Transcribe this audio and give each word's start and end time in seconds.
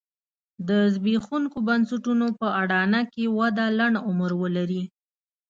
د 0.67 0.69
زبېښونکو 0.93 1.57
بنسټونو 1.67 2.27
په 2.39 2.47
اډانه 2.61 3.01
کې 3.13 3.23
وده 3.37 3.65
لنډ 3.79 3.95
عمر 4.07 4.31
ولري. 4.41 4.83